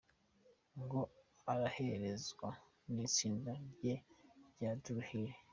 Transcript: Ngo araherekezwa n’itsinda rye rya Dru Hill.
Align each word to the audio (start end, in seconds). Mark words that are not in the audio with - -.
Ngo 0.81 0.99
araherekezwa 1.51 2.49
n’itsinda 2.93 3.53
rye 3.73 3.95
rya 4.55 4.71
Dru 4.83 5.01
Hill. 5.09 5.29